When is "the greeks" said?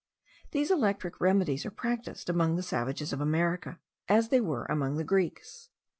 4.97-5.69